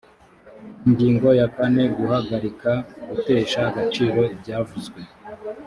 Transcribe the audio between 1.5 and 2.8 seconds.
kane guhagarika